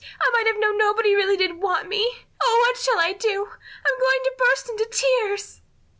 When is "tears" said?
4.89-5.61